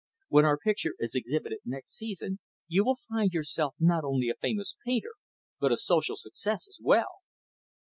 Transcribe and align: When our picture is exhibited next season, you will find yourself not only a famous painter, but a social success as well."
When 0.29 0.45
our 0.45 0.57
picture 0.57 0.95
is 0.97 1.13
exhibited 1.13 1.59
next 1.63 1.93
season, 1.95 2.39
you 2.67 2.83
will 2.83 2.97
find 3.07 3.31
yourself 3.33 3.75
not 3.79 4.03
only 4.03 4.29
a 4.29 4.33
famous 4.41 4.75
painter, 4.83 5.13
but 5.59 5.71
a 5.71 5.77
social 5.77 6.15
success 6.15 6.67
as 6.67 6.79
well." 6.81 7.19